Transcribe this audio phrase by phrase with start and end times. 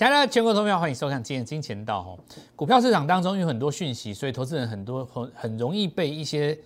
[0.00, 2.18] 亲爱的全国投票，欢迎收看今天金钱道哦。
[2.56, 6.58] 股票市场当中有很多讯息，所以投资人很多很很容易被一些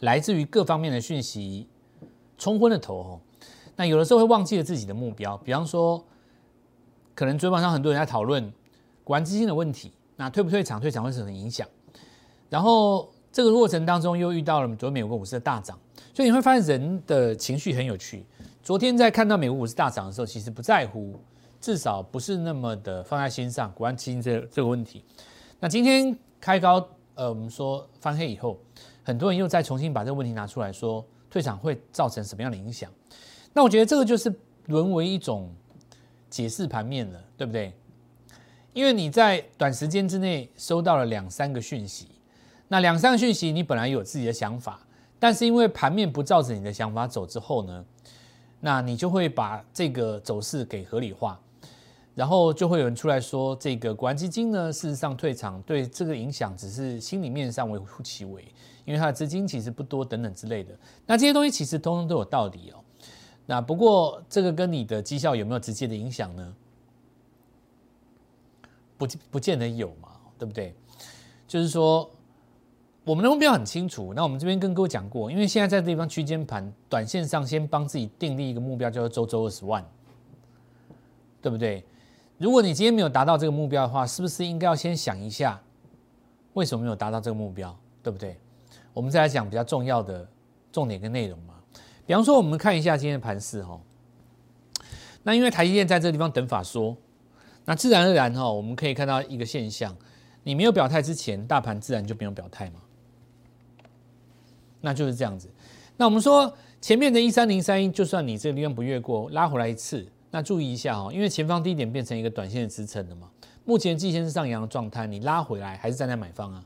[0.00, 1.68] 来自于各方面的讯息
[2.36, 3.20] 冲昏了头哦。
[3.76, 6.04] 那有的时候会忘记了自己的目标，比方说，
[7.14, 8.52] 可能昨晚上很多人在讨论
[9.04, 11.64] 股安基金的问题，那退不退场，退场会什么影响？
[12.48, 15.78] 然后这个过程当中又遇到了昨天美国股市的大涨，
[16.12, 18.26] 所以你会发现人的情绪很有趣。
[18.64, 21.14] 昨天在看到美国股市大涨的时候，其实不在乎。
[21.60, 25.04] 至少不是那么的放在心上，关心这这个问题。
[25.58, 28.58] 那今天开高，呃，我们说翻黑以后，
[29.04, 32.90] 很多人又再重新把这个问题拿出来说，退场会造成什么样的影响？
[33.52, 34.34] 那我觉得这个就是
[34.66, 35.52] 沦为一种
[36.30, 37.72] 解释盘面了，对不对？
[38.72, 42.08] 因为你在短时间之内收到了两三个讯息，
[42.68, 44.80] 那两三个讯息你本来有自己的想法，
[45.18, 47.84] 但是因为盘面不照着你的想法走之后呢，
[48.60, 51.38] 那你就会把这个走势给合理化。
[52.20, 58.42] 然后就会有人出来说，这个国安基金呢，事实上退场对这个影响只是心里面上微乎其微，
[58.84, 60.78] 因为它的资金其实不多等等之类的。
[61.06, 62.84] 那这些东西其实通通都有道理哦。
[63.46, 66.54] 那不过这个跟你的绩效有没有直接的影响呢？
[68.98, 70.74] 不不见得有嘛，对不对？
[71.48, 72.10] 就是说
[73.02, 74.12] 我们的目标很清楚。
[74.12, 79.82] 那我们这边跟各位讲过，因为现在在这地方区间盘，短线上先帮自己定立一个目标，叫做周周二十万，
[81.40, 81.82] 对不对？
[82.40, 85.60] 如果你今天没有达到这个目标的话，是不是应该要先想一下，
[86.54, 88.34] 为什么没有达到这个目标，对不对？
[88.94, 90.26] 我们再来讲比较重要的
[90.72, 91.52] 重点跟内容嘛。
[92.06, 93.78] 比方说，我们看一下今天的盘势哈。
[95.22, 96.96] 那因为台积电在这个地方等法说，
[97.66, 99.94] 那自然而然哈，我们可以看到一个现象：
[100.42, 102.80] 你没有表态之前，大盘自然就没有表态嘛。
[104.80, 105.46] 那就是这样子。
[105.98, 110.06] 那我们说前面的一三零三一，就算你这个地方不越过，拉回来一次。
[110.30, 113.28] 那注意一下哦，因为前方低点变成一个短线的支撑了嘛。
[113.64, 116.64] 目前季线是上扬的状态，你拉回来还是站在买方啊？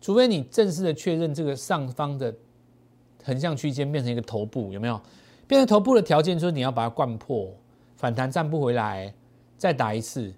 [0.00, 2.34] 除非你正式的确认这个上方的
[3.24, 5.00] 横向区间变成一个头部，有没有？
[5.46, 7.52] 变成头部的条件就是你要把它灌破，
[7.96, 9.12] 反弹站不回来，
[9.58, 10.32] 再打一次，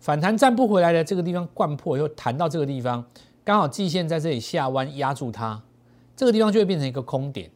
[0.00, 3.04] 反弹站不回来的这个地方灌破，又弹到这个地方，
[3.44, 5.62] 刚好季线在这里下弯压住它，
[6.16, 7.50] 这个地方就会变成一个空点。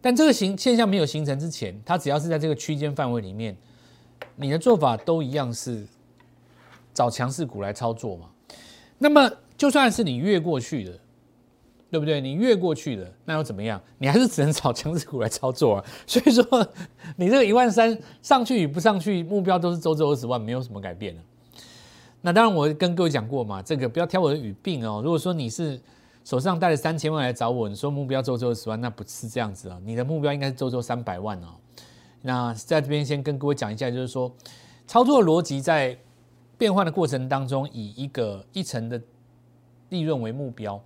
[0.00, 3.56] 但这个形现象没有形成之前，它只要是在这个区间范围里面，
[4.36, 5.84] 你的做法都一样是
[6.94, 8.26] 找强势股来操作嘛。
[8.98, 10.92] 那么就算是你越过去的，
[11.90, 12.20] 对不对？
[12.20, 13.80] 你越过去的，那又怎么样？
[13.98, 15.84] 你还是只能找强势股来操作啊。
[16.06, 16.44] 所以说，
[17.16, 21.20] 你这个一万三上去与不上去，目标都是周周二十万，没有什么改变的。
[22.20, 25.00] 那当然，我跟各位讲过嘛，这个不要挑我的语病哦。
[25.02, 25.80] 如果说你是。
[26.28, 29.80] 手上带了三千万来找我，你说目标周周二十万，那不是这样子啊！
[29.82, 31.54] 你的目标应该是周周三百万哦。
[32.20, 34.30] 那在这边先跟各位讲一下，就是说
[34.86, 35.96] 操作逻辑在
[36.58, 39.00] 变换的过程当中，以一个一层的
[39.88, 40.78] 利润为目标，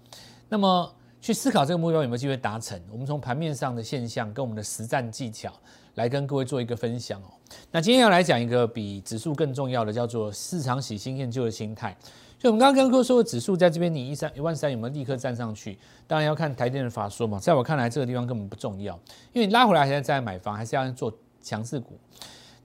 [0.49, 2.81] 那么去思考这个目标有没有机会达成。
[2.89, 5.53] 我们从盘面上的现象跟我们的实战技巧
[5.97, 7.27] 来跟各位做一个分享哦。
[7.73, 11.97] 那今天要来讲一个比指数更重要的，叫做市场喜新厌旧的心态。
[12.43, 15.79] 就我们刚刚跟各位说的指数在这边，你一三一万三有没有立刻站上去？
[16.09, 17.39] 当然要看台电的法说嘛。
[17.39, 18.99] 在我看来，这个地方根本不重要，
[19.33, 21.97] 因为你拉回来还是在买房，还是要做强势股。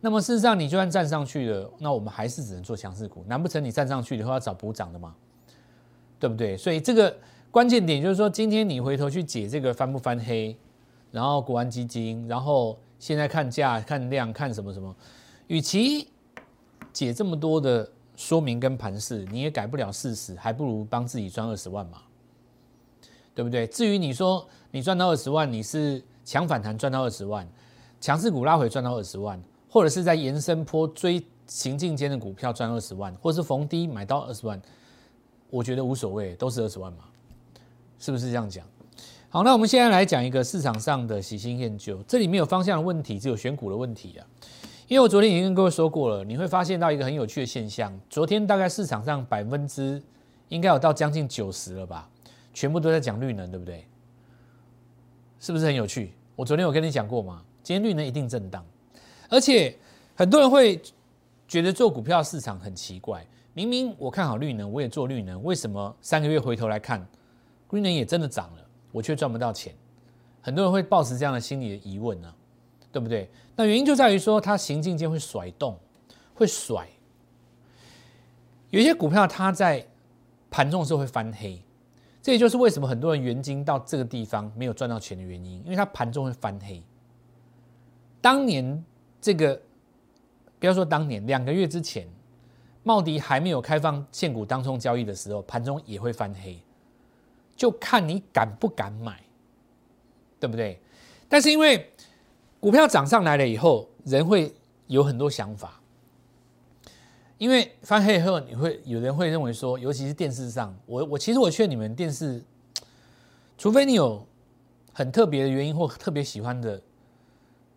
[0.01, 3.23] 那么事实上，你就算站上去了，那我们还是只能做强势股。
[3.27, 5.13] 难不成你站上去以后要找补涨的吗？
[6.19, 6.57] 对不对？
[6.57, 7.15] 所以这个
[7.51, 10.57] 关键点就是说，今天你回头去解这个翻不翻黑，
[11.11, 14.95] 然后国安基金，然后现在看价、看量、看什么什么，
[15.45, 16.07] 与其
[16.91, 17.87] 解这么多的。
[18.17, 22.01] 说明跟盘势你也改不了事实，还不如帮自己赚二十万嘛，
[23.33, 23.65] 对不对？
[23.67, 27.47] 至于你说你赚到二十万，你是强反弹赚到二十万，
[28.01, 29.39] 强势股拉回赚到二十万，
[29.69, 34.59] 或者是在延伸坡追行进间的股票赚二十万，或是逢低买到二十万，
[35.51, 37.03] 我觉得无所谓，都是二十万嘛，
[37.99, 38.65] 是不是这样讲？
[39.29, 44.25] 好，那我们现在来讲一个市场上的喜新厌旧，这里面有方向的问题，只有选股的问题啊。
[44.87, 47.93] 因为我昨天已经跟各位说过了，你会发现到一个很有趣的现象。
[48.09, 50.01] 昨天大概市场上百分之
[50.47, 52.09] 应该有到将近九十了吧，
[52.53, 53.85] 全部都在讲绿能，对不对？
[55.41, 56.13] 是不是很有趣？
[56.37, 57.43] 我昨天有跟你讲过吗？
[57.61, 58.65] 今天绿能一定震荡，
[59.29, 59.77] 而且
[60.15, 60.81] 很多人会
[61.49, 63.27] 觉得做股票市场很奇怪。
[63.53, 67.05] 明明我看好绿能，我也做绿能，为什么三个月回头来看，
[67.71, 69.75] 绿能也真的涨了，我却赚不到钱？
[70.41, 72.33] 很多人会抱持这样的心理的疑问呢。
[72.97, 73.29] 对不对？
[73.55, 75.77] 那原因就在于说，它行进间会甩动，
[76.33, 76.87] 会甩。
[78.71, 79.85] 有些股票它在
[80.49, 81.61] 盘中的时候会翻黑，
[82.23, 86.81] 这也就是为什么很多人原金到这个地方没有赚到钱的原因，因为它盘中会翻黑。
[88.19, 88.83] 当年
[89.21, 89.61] 这个
[90.59, 92.07] 不要说当年，两个月之前，
[92.81, 96.59] 茂迪还没有开放现股当冲交易的时候，盘中也会翻黑，
[97.55, 99.21] 就看你敢不敢买，
[100.39, 100.81] 对不对？
[101.29, 101.91] 但是因为
[102.59, 104.53] 股票涨上来了以后，人会
[104.87, 105.79] 有很多想法，
[107.37, 112.43] 因为翻黑以后，你会有人会认为说，尤其是电视上，我我其实我劝你们电视，
[113.57, 114.25] 除非你有
[114.93, 116.81] 很特别的原因或特别喜欢的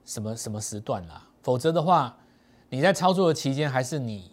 [0.04, 2.16] 什么什么时段啦，否则的话。
[2.72, 4.30] 你在操作的期间，还是你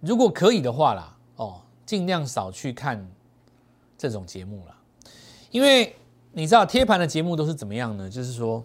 [0.00, 3.06] 如果可以的话啦，哦，尽量少去看
[3.98, 4.74] 这种节目啦，
[5.50, 5.94] 因为
[6.32, 8.08] 你知道贴盘的节目都是怎么样呢？
[8.08, 8.64] 就是说，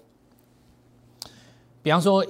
[1.86, 2.26] 比方说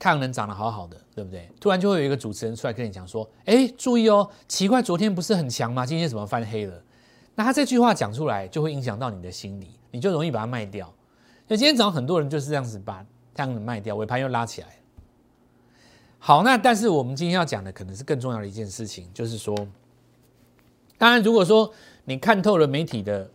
[0.00, 1.48] 太阳能长得好好的，对不对？
[1.60, 5.86] 突然就会有一个主持人出来跟你讲说：“哎，注意哦，奇怪，昨天不是很强吗？
[5.86, 6.82] 今天怎么翻黑了？”
[7.36, 10.92] 那他这句话讲出来，就会影响到你的心理，你就容易把它卖掉。
[11.46, 14.66] 那今天早上很多人就是这样子把太阳能卖掉，尾盘又拉起来。
[16.18, 19.54] 好，那但是我们今天要讲的可能是更重要的一件事情，就是说，
[20.98, 21.72] 当然，如果说
[22.06, 23.30] 你看透了媒体的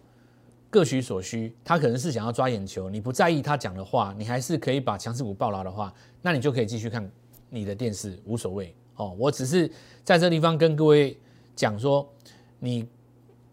[0.71, 7.07] 各取所需，他可能是想要抓眼球，你不在意他讲的话，你还是可以把强势股爆牢的话，那你就可以继续看
[7.49, 9.15] 你的电视，无所谓哦。
[9.19, 9.69] 我只是
[10.03, 11.15] 在这地方跟各位
[11.55, 12.09] 讲说，
[12.57, 12.87] 你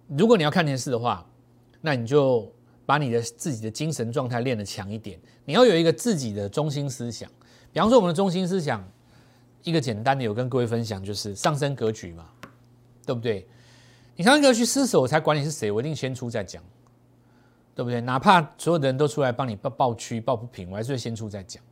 [0.06, 1.26] 如果你要看电视的话，
[1.82, 2.50] 那你就
[2.86, 7.28] 把你的自己的精神状态练得强一点，你要有一个自己的中心思想，
[7.72, 8.82] 比方说我们的中心思想。
[9.64, 12.30] 一个简单的有跟各位分享，就是上升格局嘛，
[13.04, 13.46] 对不对？
[14.14, 16.62] 你上升格局失手，我才管你是谁，我一定先出再讲，
[17.78, 18.00] 对不对？
[18.00, 21.62] 哪怕所有的人都出来帮你报报区报不平，我还是会先出再讲。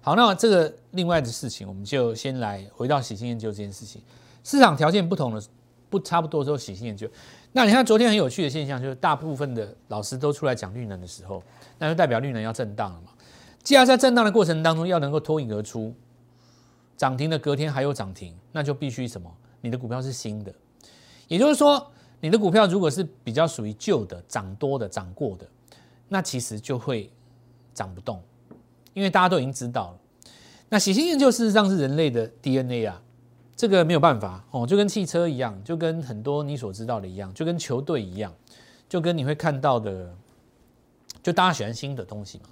[0.00, 4.02] 好，那这个另外的事情，我们就先来回到喜新研究这件事情。
[4.42, 5.40] 市场条件不同的
[5.88, 7.08] 不差不多时候，喜新研究。
[7.52, 11.40] 那你看昨天很有趣的现象，就是大部分的老师都出来讲绿能的时候，
[11.78, 13.10] 那就代表绿能要震荡了嘛。
[13.62, 15.94] 既然在震荡的过程当中，要能够脱颖而出。
[16.96, 19.32] 涨停的隔天还有涨停，那就必须什么？
[19.60, 20.52] 你的股票是新的，
[21.28, 25.46] 也就是说，你的股票如果是比较属于旧的、涨多的、涨过的，
[26.08, 27.10] 那其实就会
[27.74, 28.22] 涨不动，
[28.94, 29.98] 因为大家都已经知道了。
[30.68, 33.00] 那喜新厌旧事实上是人类的 DNA 啊，
[33.54, 38.32] 这个没有办法哦，就跟汽车一样，就跟很多你所知道的一样，就跟球队一样，
[38.88, 40.12] 就跟你会看到的，
[41.22, 42.48] 就大家喜欢新的东西嘛。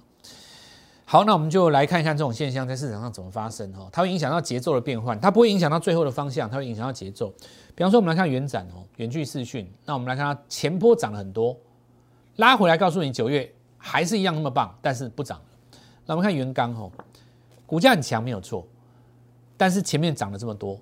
[1.07, 7.31] 好，那我们就来看一看这种现象在市场上怎么发生哈，它会影响到节奏的变换，它不会影响到最后的方向，它会影响到节奏。
[7.75, 11.55] 比方说，我们来看元展哦，远距视讯，那我们来看它前波涨了很多，
[12.37, 15.39] 拉回来告诉你九月还是一样那么棒，但是不涨。
[16.07, 16.91] 那我们看元刚哦，
[17.67, 18.65] 股价很强没有错，
[19.55, 20.81] 但是前面涨了这么多，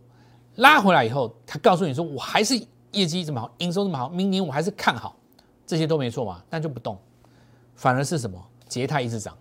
[0.55, 2.55] 拉回来以后，它告诉你说我还是
[2.93, 5.17] 业绩这么好，营收这么好，明年我还是看好，
[5.67, 6.97] 这些都没错嘛，但就不动，
[7.75, 8.41] 反而是什么？
[8.69, 9.37] 捷泰一直涨。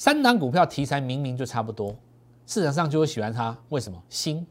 [0.00, 1.94] 三档股票题材明明就差不多，
[2.46, 3.54] 市场上就会喜欢它。
[3.68, 4.02] 为什么？
[4.08, 4.46] 新，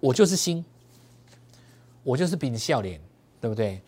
[0.00, 0.64] 我就是新，
[2.02, 3.00] 我就是比你笑脸，
[3.40, 3.80] 对不对？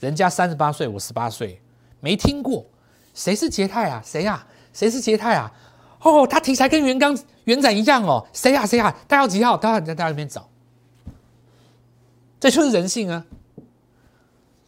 [0.00, 1.60] 人家三十八岁，我十八岁，
[2.00, 2.64] 没听过
[3.12, 4.00] 谁是捷泰啊？
[4.02, 4.46] 谁呀？
[4.72, 5.52] 谁是捷泰啊？
[6.00, 7.14] 哦，他题材跟元刚、
[7.44, 8.26] 元展一样哦。
[8.32, 8.64] 谁呀？
[8.64, 8.96] 谁呀？
[9.06, 9.58] 他要几号？
[9.58, 10.48] 他在大家那边找，
[12.40, 13.26] 这就是人性啊。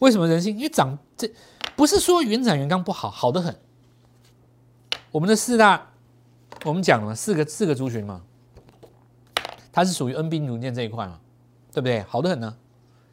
[0.00, 0.54] 为什么人性？
[0.54, 1.32] 因为涨这
[1.74, 3.58] 不是说元展、元刚不好，好的很。
[5.16, 5.92] 我们的四大，
[6.62, 8.20] 我们讲了四个四个族群嘛，
[9.72, 11.18] 它是属于 N B 零件这一块嘛，
[11.72, 12.02] 对不对？
[12.02, 12.54] 好的很呢，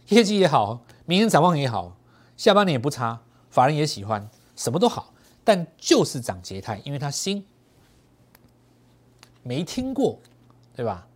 [0.10, 1.96] 业绩也好，明年展望也好，
[2.36, 5.14] 下半年也不差，法人也喜欢，什么都好，
[5.46, 7.46] 但就是涨捷泰，因为它新，
[9.42, 10.20] 没听过，
[10.76, 11.08] 对吧？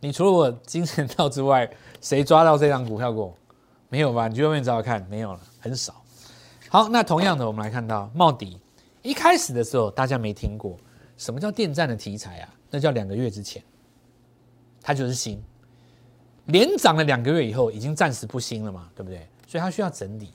[0.00, 1.70] 你除了我精神套之外，
[2.00, 3.36] 谁抓到这张股票过？
[3.88, 4.26] 没有吧？
[4.26, 5.94] 你去外面找找看，没有了，很少。
[6.68, 8.58] 好，那同样的，我们来看到茂迪。
[9.02, 10.76] 一开始的时候，大家没听过
[11.16, 12.54] 什么叫电站的题材啊？
[12.70, 13.62] 那叫两个月之前，
[14.82, 15.42] 它就是新，
[16.46, 19.26] 连涨了两个月以后，已经暂时不新了嘛，对不对？
[19.46, 20.30] 所以它需要整理。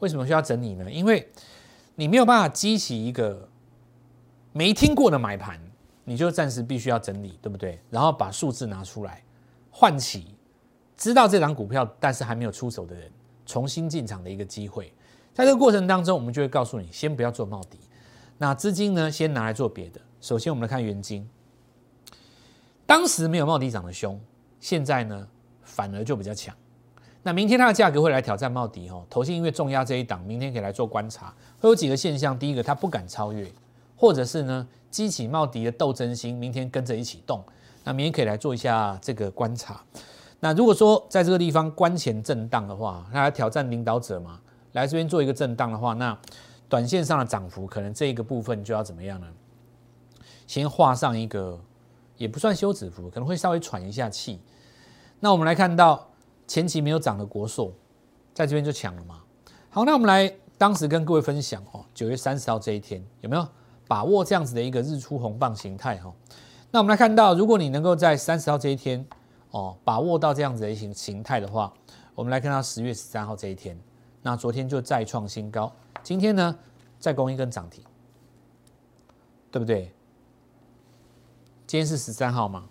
[0.00, 0.90] 为什么需要整理呢？
[0.90, 1.26] 因为
[1.94, 3.48] 你没有办法激起一个
[4.52, 5.58] 没听过的买盘，
[6.04, 7.80] 你就暂时必须要整理，对不对？
[7.88, 9.22] 然后把数字拿出来，
[9.70, 10.34] 唤起
[10.96, 13.10] 知道这张股票但是还没有出手的人
[13.46, 14.92] 重新进场的一个机会。
[15.32, 17.78] 在这个过程当中，我们就会告诉你，先不要做冒底，
[18.38, 20.00] 那资金呢，先拿来做别的。
[20.20, 21.28] 首先，我们来看元金，
[22.86, 24.20] 当时没有茂迪涨的凶，
[24.58, 25.26] 现在呢，
[25.62, 26.54] 反而就比较强。
[27.22, 29.06] 那明天它的价格会来挑战茂迪哦。
[29.08, 32.38] 头先因为重压这一档，明天可以来做观察，会有几个现象。
[32.38, 33.50] 第一个，它不敢超越，
[33.96, 37.42] 或者是呢，激起茂迪的斗争心，明天跟着一起动。
[37.82, 39.80] 那明天可以来做一下这个观察。
[40.40, 44.40] 那如果说在这个地方关前震荡的话，它来挑战领导者嘛？
[44.72, 46.18] 来这边做一个震荡的话，那
[46.74, 49.28] 短线上的涨幅可能这一个部分就要怎么样呢？
[50.44, 51.56] 先画上一个，
[52.16, 54.40] 也不算休止符，可能会稍微喘一下气。
[55.20, 56.10] 那我们来看到
[56.48, 57.72] 前期没有涨的国寿，
[58.32, 59.22] 在这边就抢了嘛。
[59.70, 63.48] 好，那我们来当时跟各位分享哦，九月三十号这一天有没有
[63.86, 66.12] 把握这样子的一个日出红棒形态哈？
[66.72, 69.06] 那我们来看到，如果你能够在三十号这一天
[69.52, 71.72] 哦把握到这样子的一形形态的话，
[72.16, 73.78] 我们来看到十月十三号这一天，
[74.22, 75.72] 那昨天就再创新高，
[76.04, 76.56] 今天呢
[77.00, 77.82] 再攻一根涨停，
[79.50, 79.90] 对不对？
[81.66, 82.68] 今天是十三号吗？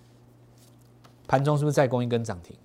[1.28, 2.56] 盘中是不是再攻一根涨停？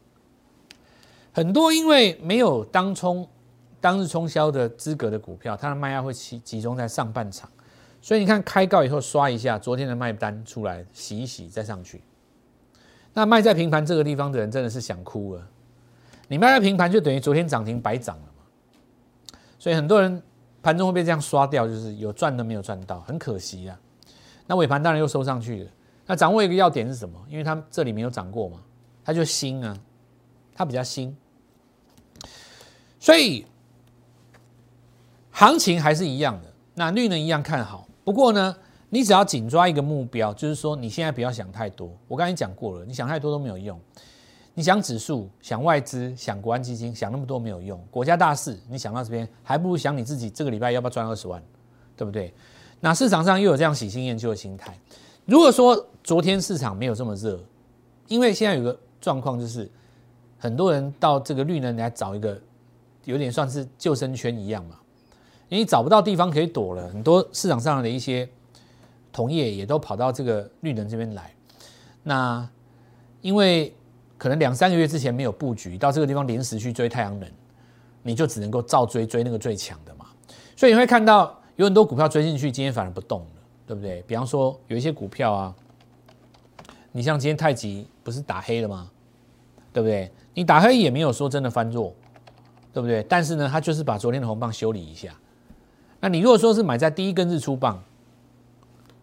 [1.33, 3.27] 很多因为没有当冲、
[3.81, 7.49] 当日冲销的资格的股票，它的卖压会集集中在上半场，
[8.03, 12.03] 所以你看开高以后刷一下，昨天的卖单出来洗一洗再上去。
[13.15, 15.49] 那卖在平盘这个地方的人真的是想哭了。
[16.29, 19.39] 你卖在平盘就等于昨天涨停白涨了嘛？
[19.59, 20.23] 所以很多人
[20.63, 23.79] 盘中会被这样刷掉，就是有赚的没有赚到，很可惜啊。
[24.47, 25.71] 那尾盘当然又收上去了。
[26.07, 27.19] 那掌握一个要点是什么？
[27.29, 28.61] 因为它这里没有涨过嘛，
[29.05, 29.77] 它就新啊，
[30.55, 31.15] 它比较新，
[32.99, 33.45] 所以
[35.31, 36.53] 行情还是一样的。
[36.75, 38.57] 那绿能一样看好，不过呢，
[38.89, 41.91] 你只要紧抓一个目标，就是说你现在不要想太多。
[42.07, 43.79] 我刚才讲过了，你想太多都没有用。
[44.59, 47.81] 你想指数、想外资、想国安基金，想那么多没有用。
[47.93, 51.41] 国家大事，你想到这边，还不如想你自己这个礼拜要不要赚二十万，
[51.97, 52.35] 对不对？
[52.81, 54.77] 那市场上又有这样喜新厌旧的心态。
[55.27, 57.39] 如果说昨天市场没有这么热，
[58.09, 59.71] 因为现在有个状况就是，
[60.41, 62.37] 很多人到这个绿能来找一个，
[63.05, 64.75] 有点算是救生圈一样嘛，
[65.49, 68.29] 因为找不到地方可以躲了，很多市场上的一些
[69.13, 71.33] 同业也都跑到这个绿能这边来。
[72.03, 72.49] 那
[73.21, 73.73] 因为
[74.19, 77.27] 可能两三个月之前没有布局，到这个地方临时去追太阳能，
[78.03, 80.05] 你就只能够照追追那个最强的嘛。
[80.55, 83.27] 所以你会看到有很多股票追进去，今天反而不动了。
[83.69, 84.03] 对不对？
[84.07, 85.55] 比方说有一些股票啊，
[86.91, 88.91] 你像今天太极不是打黑了吗？
[89.75, 90.11] 对不对？
[90.33, 91.95] 你打黑也没有说真的翻弱，
[92.73, 93.03] 对不对？
[93.03, 95.15] 但是呢，它就是把昨天的红棒修理一下。
[96.01, 97.79] 那你如果说是买在第一根日出棒，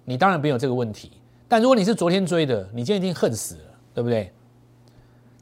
[0.04, 1.12] 你当然没有这个问题。
[1.48, 4.34] 但如果你是昨天追的，你今天一定恨死了，对不对？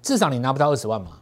[0.04, 1.18] 至少你拿不到二十万嘛。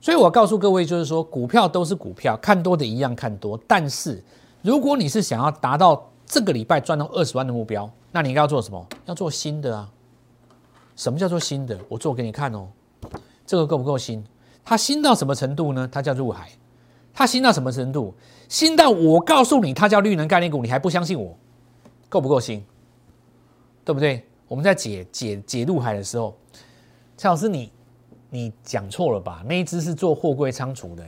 [0.00, 3.58] 所以我告诉各位，就是说股票都是股票，看多的一样看多。
[3.66, 4.22] 但是
[4.60, 8.86] 如果你是想要达到这个礼拜赚到二十万的目标，那你应该要做什么？
[9.06, 9.90] 要做新的啊！
[10.94, 11.78] 什么叫做新的？
[11.88, 12.68] 我做给你看哦。
[13.46, 14.24] 这个够不够新？
[14.64, 15.88] 它新到什么程度呢？
[15.90, 16.50] 它叫入海。
[17.14, 18.14] 它新到什么程度？
[18.48, 21.36] 新到我告诉你，它叫绿能概念股，你还不相信我？
[22.08, 22.64] 够不够新？
[23.84, 24.26] 对不对？
[24.48, 26.36] 我们在解解解入海的时候，
[27.16, 27.72] 蔡老师，你
[28.34, 29.44] 你讲错了吧？
[29.46, 31.04] 那一只是做货柜仓储的，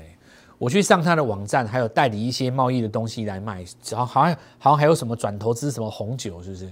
[0.59, 6.71] 我去上他的网站，还有代理一些贸易的东西来卖，然后好像好像还有什么转投资什么红酒，是不是？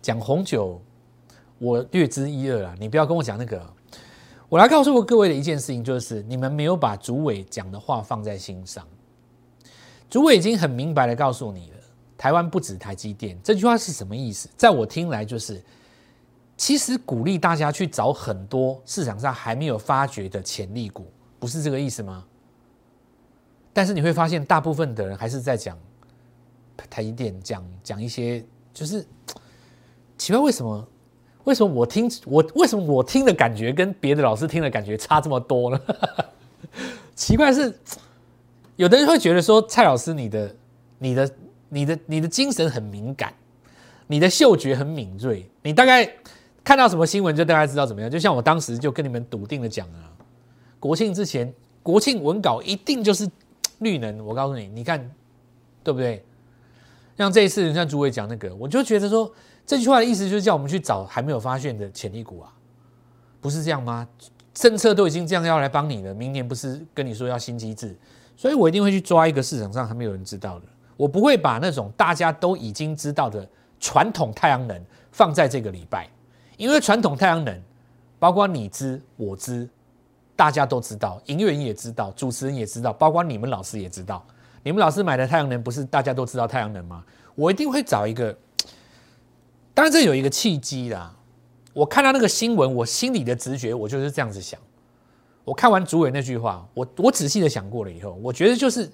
[0.00, 0.80] 讲红酒，
[1.58, 3.62] 我略知一二啊，你不要跟我讲那个。
[4.48, 8.84] 我来告诉各位的一件事情，就是你们没有把主委讲的话放在心上。
[10.08, 11.76] 主委已经很明白的告诉你了，
[12.18, 14.48] 台湾不止台积电，这句话是什么意思？
[14.56, 15.62] 在我听来，就是
[16.60, 22.22] 其实鼓励大家去找很多市场上还没有发掘的潜力股，不是这个意思吗？
[23.72, 25.74] 但是你会发现，大部分的人还是在讲
[26.90, 29.02] 台积电，讲讲一些就是
[30.18, 30.86] 奇怪，为什么？
[31.44, 35.80] 为什么我听我为什么我听的感觉跟别的老师听的感觉差这么多呢？
[37.16, 37.74] 奇怪是，
[38.76, 40.54] 有的人会觉得说，蔡老师你的
[40.98, 41.34] 你的
[41.70, 43.32] 你的你的精神很敏感，
[44.06, 46.06] 你的嗅觉很敏锐，你大概
[46.64, 48.10] 看到什么新闻就大概知道怎么样。
[48.10, 50.10] 就像我当时就跟你们笃定的讲啊，
[50.78, 51.52] 国庆之前，
[51.82, 53.28] 国庆文稿一定就是。
[53.80, 55.10] 绿能，我告诉你，你看，
[55.82, 56.22] 对不对？
[57.16, 59.32] 像这一次，像朱伟讲那个，我就觉得说，
[59.64, 62.52] 这句话的意思就是叫我们去找还没有发现的潜力股啊，
[63.40, 64.06] 不是这样吗？
[64.52, 67.96] 政策都已经这样要来帮你了，明年不是跟你说要新机制，
[68.36, 70.66] 所以我一定会去抓一个市场上还没有人知道的，
[70.98, 73.48] 我不会把那种大家都已经知道的
[73.78, 74.78] 传统太阳能
[75.10, 76.06] 放在这个礼拜，
[76.60, 77.62] 因为传统太阳能，
[78.18, 79.66] 包括你知我知。
[80.36, 84.24] 大家都知道，营业员也知道，主持人也知道，包括你们老师也知道。
[84.62, 87.04] 你们老师买的太阳能不是大家都知道太阳能吗？
[87.34, 88.34] 我一定会找一个，
[89.74, 91.14] 当然这有一个契机啦。
[91.74, 94.58] 我看到那个新闻，我心里的直觉，我就是这样子想。
[95.44, 98.90] 我看完主委那句话，我我仔细的想过了以后，我觉得就是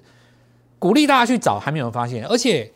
[0.77, 2.69] 鼓励大家去找还没有发现，而且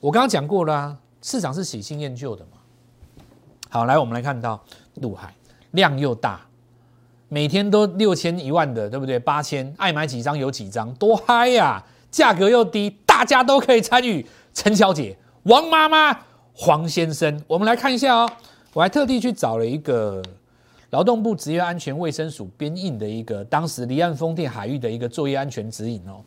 [0.00, 2.57] 我刚刚讲过了，市场是喜新厌旧的嘛。
[3.68, 4.62] 好，来我们来看到
[4.96, 5.34] 陆海
[5.72, 6.40] 量又大。
[7.28, 9.18] 每天都六千一万的，对不对？
[9.18, 11.84] 八千，爱买几张有几张，多嗨呀！
[12.10, 14.24] 价格又低，大家都可以参与。
[14.54, 16.18] 陈小姐、王妈妈，
[16.54, 17.44] 黄先生。
[17.46, 18.30] 我们来看一下哦，
[18.72, 20.22] 我还特地去找了一个
[20.88, 26.24] 劳动部职业安全卫生署编印的一个当时离岸风电海域的一个作业安全指引哦。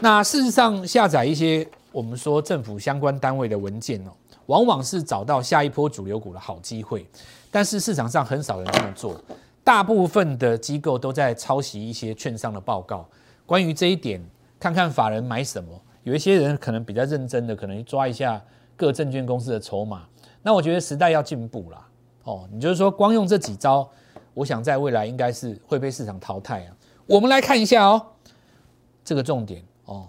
[0.00, 4.10] 那事实上，下载一些我们说政府相关单位的文件哦，
[4.52, 7.08] 往往是找到下一波主流股的好机会，
[7.50, 9.18] 但是市场上很少人这么做。
[9.64, 13.08] 大部分的机构都在抄袭一些券商的报告。
[13.46, 14.22] 关于这一点，
[14.60, 15.70] 看看法人买什么。
[16.02, 18.38] 有一些人可能比较认真的，可能抓一下
[18.76, 20.02] 各证券公司的筹码。
[20.42, 21.88] 那我觉得时代要进步啦。
[22.24, 23.88] 哦，你就是说光用这几招，
[24.34, 26.76] 我想在未来应该是会被市场淘汰啊。
[27.06, 28.04] 我们来看一下哦，
[29.02, 30.06] 这个重点哦，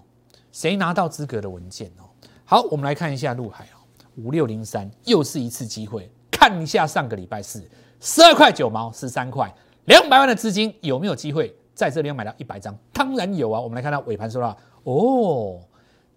[0.51, 2.03] 谁拿到资格的文件哦？
[2.43, 3.79] 好，我们来看一下陆海哦，
[4.15, 7.63] 五六零三又是一次机会，看一下上个礼拜四。
[7.99, 9.53] 十二块九毛，十三块，
[9.85, 12.77] 两百万的资金有没有机会在这里买到一百张？
[12.91, 13.59] 当然有啊！
[13.59, 15.59] 我们来看到尾盘说了，哦，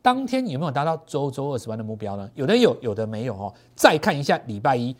[0.03, 2.29] 当天有没有达到周周二十万的目标呢？
[2.35, 3.55] 有的有，有的没有哦。
[3.75, 4.95] 再看一下礼拜一，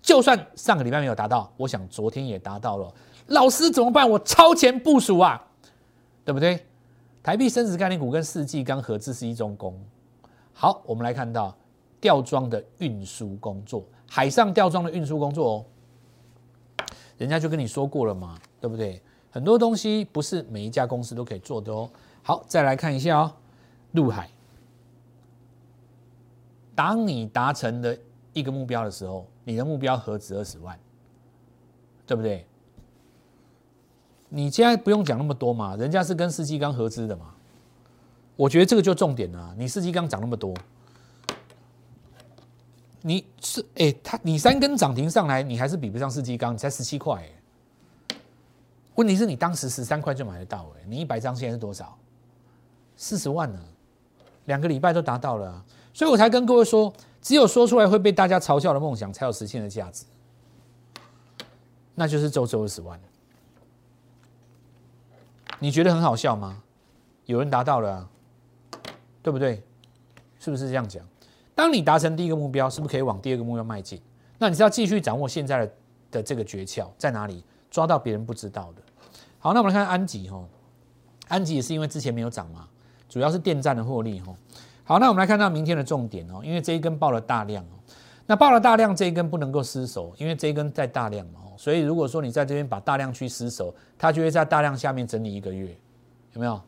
[0.00, 2.92] 就算上个礼拜没有达到，我想昨天也达到了。
[3.28, 4.08] 老师怎么办？
[4.10, 5.40] 我超前部署啊，
[6.24, 6.66] 对不对？
[7.22, 9.80] 台币升值概念股跟世纪钢合资是一中工。
[10.52, 11.56] 好，我们来看到
[12.02, 15.64] 吊装的运输工作，海上吊装的运输工作哦。
[17.16, 19.00] 人家就跟你说过了嘛，对不对？
[19.30, 21.88] 很多东西不是每一家公司都可以做的哦。
[22.24, 23.32] 好，再来看一下哦，
[23.92, 24.28] 陆海。
[26.74, 27.96] 当你达成的
[28.32, 30.76] 一个目标的时候，你的目标何止二十万，
[32.04, 32.44] 对不对？
[34.28, 37.34] 你现在不用讲那么多嘛，人家是跟世纪刚合资的嘛。
[38.34, 40.52] 我觉得这个就重点了，你世纪刚涨那么多。
[43.02, 48.16] 你是哎，它你三根涨停上来，你还是比不上世纪钢，你才十七块哎。
[48.94, 51.98] 问题是你当时十三块就买得到哎，你一百张现在是多少？
[52.96, 53.58] 四十万呢，
[54.44, 60.04] 两个礼拜都达到了，所以我才跟各位说，只有说出来会被大家嘲笑的梦想，才有实现的价值。
[61.94, 63.00] 那就是周周二十万，
[65.58, 66.62] 你觉得很好笑吗？
[67.24, 68.08] 有人达到了，
[69.22, 69.62] 对不对？
[70.38, 71.06] 是不是这样讲？
[71.54, 74.00] 当你达成第一个目标，是不是可以往第二个目标迈进？
[74.38, 75.72] 那你是要继续掌握现在的
[76.10, 77.44] 的这个诀窍在哪里？
[77.70, 78.82] 抓到别人不知道的。
[79.38, 80.42] 好，那我们来看安吉哈，
[81.28, 82.68] 安吉也是因为之前没有涨嘛，
[83.08, 84.34] 主要是电站的获利哈。
[84.84, 87.76] 好，那我们来看到明天的重点哦，因为这一根爆了大量哦，
[88.26, 95.74] 那爆了大量这一根不能够失守，因为这一根在大量嘛，所以如果说你在这边把大量区失守，它就会在大量下面整理一个月，
[96.32, 96.60] 有没有？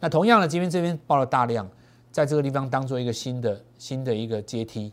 [0.00, 1.68] 那同样的，今天这边爆了大量。
[2.10, 4.92] 在这个地方当做一个新的新的一个阶梯，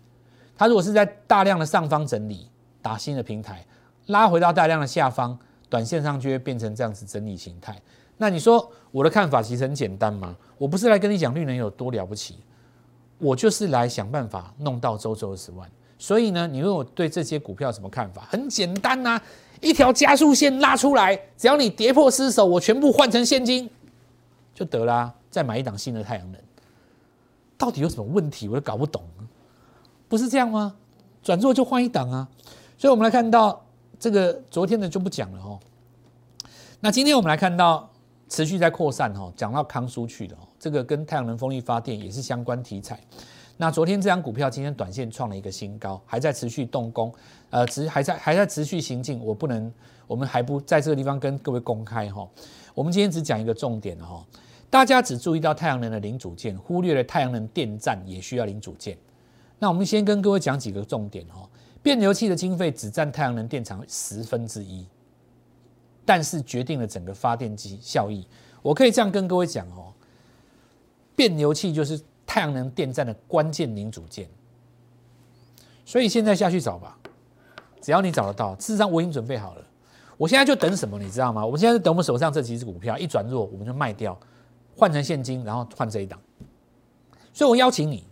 [0.56, 2.47] 它如果是在大量的上方整理
[2.82, 3.65] 打新的平台，
[4.08, 5.38] 拉回到大量的下方，
[5.69, 7.75] 短线上就会变成这样子整理形态。
[8.17, 10.36] 那你说我的看法其实很简单嘛？
[10.58, 12.39] 我不是来跟你讲绿能有多了不起，
[13.17, 15.69] 我就是来想办法弄到周周二十万。
[15.99, 18.27] 所以呢，你问我对这些股票什么看法？
[18.30, 19.19] 很简单呐，
[19.62, 23.69] 一条加速线拉出来，只要你跌破失手，我全部换成现金
[24.53, 26.39] 就得啦，再买一档新的太阳能。
[27.58, 28.48] 到底有什么问题？
[28.48, 29.04] 我都搞不懂，
[30.08, 30.76] 不是这样吗？
[31.24, 32.26] 转做就换一档啊！
[32.78, 33.65] 所以，我们来看到
[34.00, 35.60] 这个昨天的就不讲了哦。
[36.80, 37.89] 那今天我们来看到
[38.30, 42.98] 持续在扩散哈，讲到康苏去的哦，这个跟太阳能风力发电也是相关题材。
[43.58, 47.12] 那昨天这张股票今天短线创了一个新高，还在持续动工，
[47.50, 49.20] 呃，持还在还在持续行进。
[49.20, 49.74] 我不能，
[50.06, 52.26] 我们还不在这个地方跟各位公开哈。
[52.76, 54.24] 我们今天只讲一个重点哈。
[54.69, 58.97] 大家只注意到太阳能的零组件，忽略了太阳能电站也需要零组件。
[59.60, 61.49] 那我们先跟各位讲几个重点哦。
[61.82, 64.86] 变流器的经费只占太阳能电厂十分之一，
[66.03, 68.27] 但是决定了整个发电机效益。
[68.62, 69.93] 我可以这样跟各位讲哦，
[71.15, 74.27] 变流器就是太阳能电站的关键零组件。
[75.86, 76.97] 所以现在下去找吧，
[77.80, 79.63] 只要你找得到，事实上我已经准备好了。
[80.17, 81.45] 我现在就等什么，你知道吗？
[81.45, 84.19] 我们现在等我们手上这几只股票一转弱，我们就卖掉。
[84.77, 86.19] 换成现金，然后换这一档，
[87.33, 88.05] 所以我邀请你，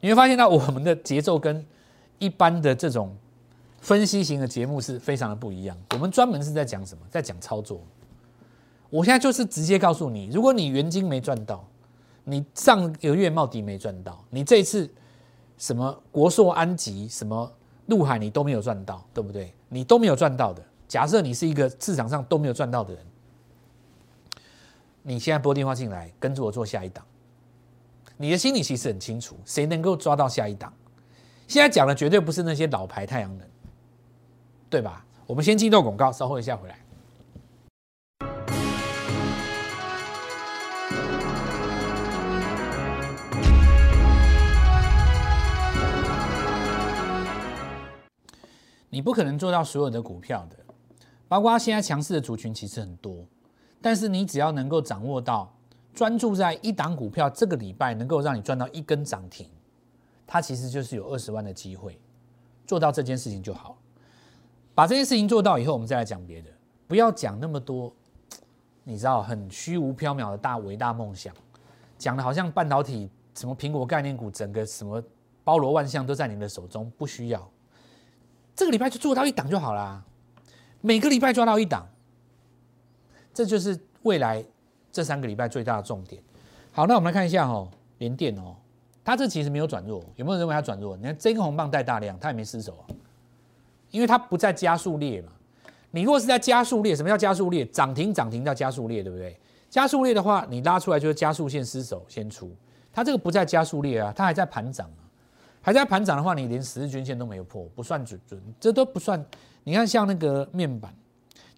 [0.00, 1.66] 你会发现到我们的节奏跟
[2.18, 3.16] 一般的这种
[3.80, 5.76] 分析型的节目是非常的不一样。
[5.90, 7.04] 我们专门是在讲什么？
[7.10, 7.80] 在讲操作。
[8.90, 11.66] 我现在就是直接告诉你，如果你原金没赚到，
[12.22, 14.88] 你上个月茂迪没赚到，你这一次
[15.58, 17.52] 什么国硕安吉、什么
[17.86, 19.52] 陆海，你都没有赚到，对不对？
[19.68, 20.64] 你都没有赚到的。
[20.86, 23.04] 假设你是一个市场上都没有赚到的人。
[25.06, 27.04] 你现在拨电话进来，跟着我做下一档。
[28.16, 30.72] 你的心里其实很清楚，谁能够抓到下一档？
[31.46, 33.46] 现在讲的绝对不是那些老牌太阳能，
[34.70, 35.04] 对吧？
[35.26, 36.78] 我们先进入广告，稍后一下回来。
[48.88, 50.56] 你不可能做到所有的股票的，
[51.28, 53.26] 包括现在强势的族群其实很多，
[53.84, 55.54] 但是你只要能够掌握到，
[55.92, 59.46] 专注在一档股票，这个礼拜能够让你赚到一根涨停，
[60.26, 62.00] 它其实就是有二十万的机会，
[62.66, 63.76] 做到这件事情就好。
[64.74, 66.48] 把这件事情做到以后，我们再来讲别的，
[66.88, 67.92] 不要讲那么多，
[68.84, 71.34] 你知道很虚无缥缈的大伟大梦想，
[71.98, 75.02] 讲的好像半导体什么苹果概念股，整个什么
[75.44, 77.50] 包罗万象都在你的手中，不需要。
[78.56, 80.02] 这个礼拜就做到一档就好啦，
[80.80, 81.86] 每个礼拜抓到一档，
[83.34, 84.42] 这就是未来
[84.92, 86.22] 这三个礼拜最大的重点。
[86.72, 87.68] 好，那我们来看一下哦，
[87.98, 88.54] 联电哦，
[89.04, 90.96] 它这其实没有转弱，有没有人认为它转弱？
[90.96, 92.94] 你看这根红棒带大量，它也没失手啊。
[93.90, 95.32] 因为它不在加速列嘛，
[95.90, 97.64] 你如果是在加速列，什么叫加速列？
[97.66, 99.38] 涨停涨停叫加速列，对不对？
[99.70, 102.54] 加速列的话，你拉出来就是加速线失守先出，
[102.92, 105.02] 它这个不在加速列啊，它还在盘涨啊，
[105.60, 109.24] 还在盘涨的话，你连十日均线都没有破，不算准准，这都不算。
[109.62, 110.92] 你看像那个面板，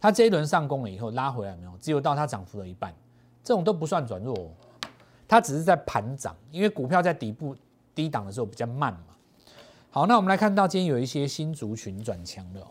[0.00, 1.72] 它这一轮上攻了以后拉回来没有？
[1.78, 2.94] 只有到它涨幅的一半，
[3.42, 4.50] 这种都不算转弱哦，
[5.26, 7.56] 它只是在盘涨，因为股票在底部
[7.94, 9.16] 低档的时候比较慢嘛。
[9.90, 12.64] 好，那我们来看到今天有一些新族群转强的，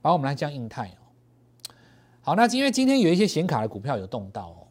[0.00, 1.72] 把我们来讲印泰哦。
[2.22, 4.66] 好，那因为今天有一些显卡的股票有动到哦，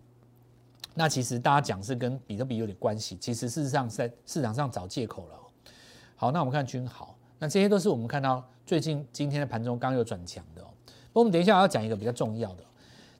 [0.95, 5.35] 那其实大家讲是跟比特币有点关系，其实事实上在市场上找借口了。
[6.15, 10.68] 好，那我们看君豪，那这些都是我们看到最近今天的盘中刚有转强的哦。
[11.13, 12.63] 我们等一下要讲一个比较重要的，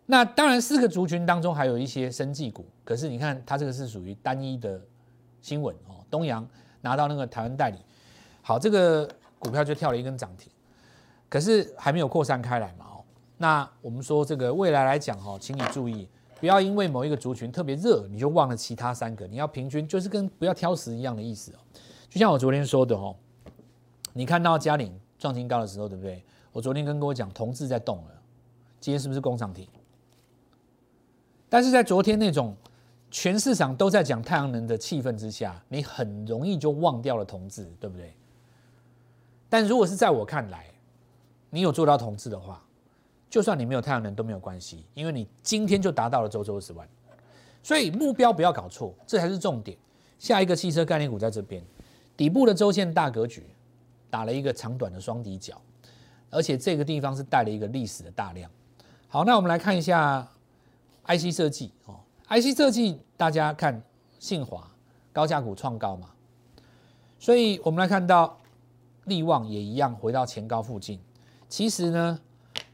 [0.05, 4.79] 那当然四个族群当中还有一些生技股，可是你看它这个是属于单一的
[5.41, 5.95] 新闻哦。
[6.09, 6.47] 东阳
[6.81, 7.77] 拿到那个台湾代理。
[8.41, 10.51] 好，这个股票就跳了一根涨停，
[11.29, 12.85] 可是还没有扩散开来嘛？
[12.85, 13.03] 哦，
[13.37, 16.07] 那我们说这个未来来讲哈，请你注意，
[16.39, 19.27] 不要因为某一个族群特别热，你就忘了其他三个。
[19.27, 21.59] 你要平均，就是跟不要挑食一样的意思哦。
[22.09, 23.15] 就像我昨天说的哦，
[24.13, 26.23] 你看到嘉岭创新高的时候，对不对？
[26.59, 28.21] 我昨天跟各位讲，同志在动了，
[28.81, 29.65] 今天是不是工厂停？
[31.47, 32.53] 但是在昨天那种
[33.09, 38.13] 全市场都在讲太阳能的气氛之下，你很容易就忘掉了同志，对不对？
[39.47, 40.65] 但如果是在我看来，
[41.49, 42.61] 你有做到同志的话，
[43.29, 46.85] 就算你没有太阳能都没有关系，因为你今天就达到了周周十万，
[47.63, 49.77] 所以目标不要搞错，这才是重点。
[50.19, 51.63] 下一个汽车概念股在这边，
[52.17, 53.45] 底部的周线大格局
[54.09, 55.61] 打了一个长短的双底角，
[56.29, 58.49] 而且这个地方是带了一个历史的大量。
[59.07, 60.27] 好，那我们来看一下
[61.05, 63.81] IC 设计哦，IC 设计大家看
[64.19, 64.69] 信华
[65.11, 66.09] 高价股创高嘛，
[67.19, 68.35] 所以我们来看到。
[69.05, 70.99] 利旺也一样回到前高附近。
[71.47, 72.19] 其实呢，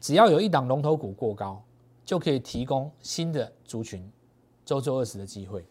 [0.02, 1.62] 只要有一档龙头股过高，
[2.04, 4.06] 就可以提供新的族群
[4.62, 5.64] 周周二十的机会。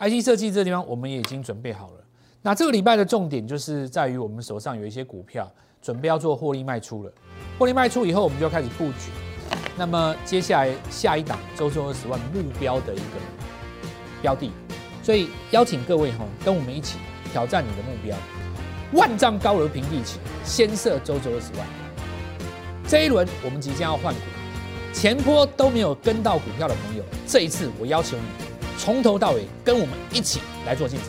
[0.00, 2.04] IC 设计这地方我们也已经准备好了。
[2.42, 5.48] 那这个礼拜的重点就是在于我们手上有一些股票
[5.84, 7.12] 准备要做获利卖出了。
[7.58, 9.10] 获利卖出以后，我们就要开始布局。
[9.76, 13.02] 那么接下来下一档周周二十万目标的一个
[14.22, 14.50] 标的，
[15.02, 16.96] 所以邀请各位哈，跟我们一起
[17.30, 18.16] 挑战你的目标。
[18.94, 21.66] 万丈高楼平地起，先设周周二十万。
[22.88, 24.20] 这一轮我们即将要换股，
[24.94, 28.22] 前坡都没有跟到股票的朋友，这一次我要求你
[28.78, 31.08] 从头到尾跟我们一起来做进场。